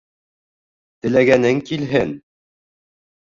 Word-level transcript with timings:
—Теләгәнең 1.05 1.61
килһен! 1.69 2.17